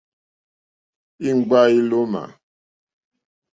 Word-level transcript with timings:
Íŋɡbâ 1.29 1.59
ílómà. 1.77 2.23